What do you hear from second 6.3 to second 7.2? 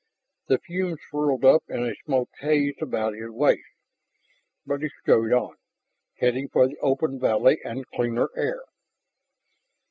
for the open